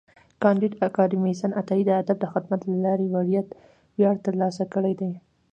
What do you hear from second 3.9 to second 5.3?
ویاړ ترلاسه کړی دی.